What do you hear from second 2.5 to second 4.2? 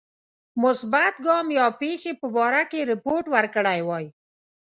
کې رپوت ورکړی وای.